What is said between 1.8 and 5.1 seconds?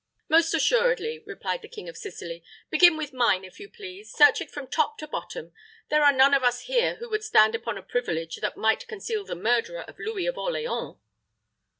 of Sicily. "Begin with mine, if you please. Search it from top to